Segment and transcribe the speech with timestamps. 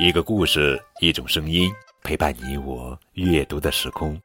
[0.00, 1.68] 一个故事，一种声音，
[2.04, 4.16] 陪伴你我阅读的时空。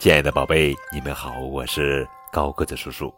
[0.00, 3.14] 亲爱的宝贝，你们好，我是高个子叔叔。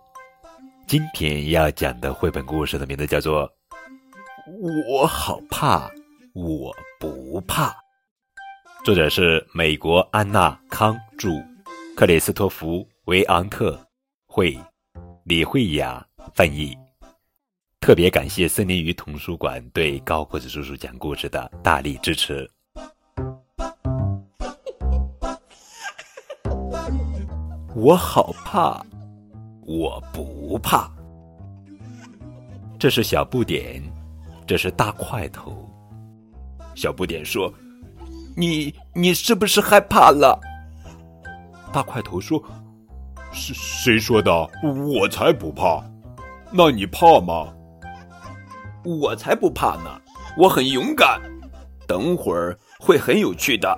[0.86, 3.48] 今天要讲的绘本故事的名字叫做
[4.90, 5.90] 《我好怕，
[6.34, 7.70] 我不怕》。
[8.84, 11.30] 作者是美国安娜康著，
[11.96, 13.80] 克里斯托弗维昂特
[14.26, 14.54] 绘，
[15.24, 16.76] 李慧雅翻译。
[17.86, 22.50] 特别感谢森林鱼童书馆对高个子叔叔讲故事的大力支持。
[27.76, 28.84] 我好怕，
[29.64, 30.90] 我不怕。
[32.76, 33.80] 这是小不点，
[34.48, 35.70] 这是大块头。
[36.74, 37.54] 小不点说
[38.36, 40.40] ：“你你是不是害怕了？”
[41.72, 42.42] 大块头说
[43.30, 44.32] ：“是谁说的？
[44.64, 45.80] 我才不怕。
[46.50, 47.52] 那你怕吗？”
[48.86, 50.00] 我才不怕呢，
[50.38, 51.20] 我很勇敢。
[51.88, 53.76] 等会儿会很有趣的。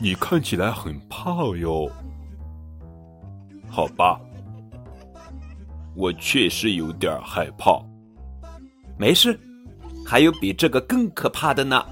[0.00, 1.90] 你看起来很怕哟。
[3.68, 4.20] 好吧，
[5.96, 7.80] 我确实有点害怕。
[8.96, 9.38] 没事，
[10.06, 11.84] 还有比这个更可怕的呢。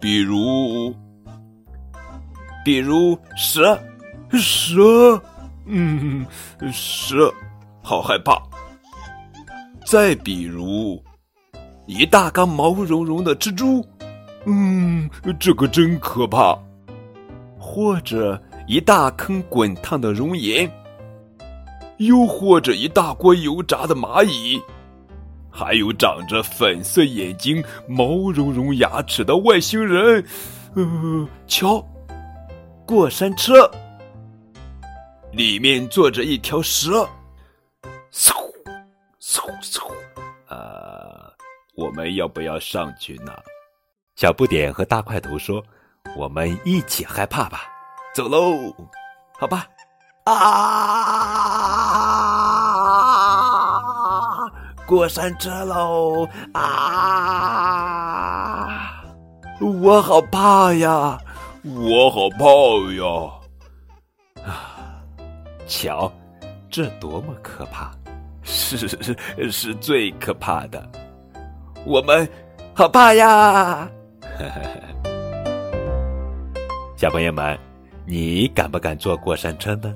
[0.00, 0.94] 比如，
[2.64, 3.78] 比如蛇，
[4.32, 5.20] 蛇，
[5.66, 6.26] 嗯，
[6.72, 7.32] 蛇，
[7.82, 8.42] 好害怕。
[9.86, 11.00] 再比如，
[11.86, 13.86] 一大缸毛茸茸的蜘蛛，
[14.44, 16.58] 嗯，这个真可怕。
[17.56, 20.68] 或者一大坑滚烫的熔岩，
[21.98, 24.60] 又或者一大锅油炸的蚂蚁，
[25.48, 30.24] 还有长着粉色眼睛、毛茸茸牙齿的外星人。
[30.74, 31.80] 呃，瞧，
[32.84, 33.70] 过山车，
[35.30, 37.08] 里面坐着一条蛇。
[41.76, 43.32] 我们要不要上去呢？
[44.16, 45.62] 小不点和大块头说
[46.16, 47.64] ：“我们一起害怕吧，
[48.14, 48.74] 走喽，
[49.38, 49.66] 好吧。”
[50.24, 50.32] 啊，
[54.86, 56.26] 过山车喽！
[56.54, 56.64] 啊，
[59.60, 61.18] 我好怕呀，
[61.62, 62.46] 我好怕
[62.94, 63.04] 呀！
[64.44, 65.00] 啊，
[65.68, 66.10] 瞧，
[66.70, 67.92] 这多么可怕！
[68.42, 68.88] 是
[69.50, 70.88] 是最可怕的，
[71.86, 72.28] 我们
[72.74, 73.88] 好怕呀！
[76.96, 77.56] 小朋友们，
[78.04, 79.94] 你敢不敢坐过山车呢？